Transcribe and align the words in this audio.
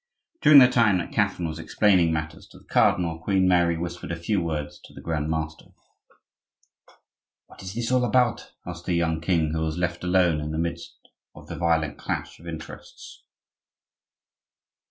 During 0.41 0.57
the 0.57 0.67
time 0.67 0.97
that 0.97 1.11
Catherine 1.11 1.47
was 1.47 1.59
explaining 1.59 2.11
matters 2.11 2.47
to 2.47 2.57
the 2.57 2.65
cardinal, 2.65 3.19
Queen 3.19 3.47
Mary 3.47 3.77
whispered 3.77 4.11
a 4.11 4.15
few 4.15 4.41
words 4.41 4.79
to 4.85 4.93
the 4.95 4.99
grand 4.99 5.29
master. 5.29 5.65
"What 7.45 7.61
is 7.61 7.91
all 7.91 7.99
this 7.99 8.07
about?" 8.09 8.51
asked 8.65 8.85
the 8.87 8.95
young 8.95 9.21
king, 9.21 9.51
who 9.51 9.61
was 9.61 9.77
left 9.77 10.03
alone 10.03 10.41
in 10.41 10.49
the 10.49 10.57
midst 10.57 11.07
of 11.35 11.45
the 11.45 11.55
violent 11.55 11.99
clash 11.99 12.39
of 12.39 12.47
interests. 12.47 13.23